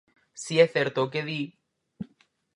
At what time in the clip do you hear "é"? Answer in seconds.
0.65-0.67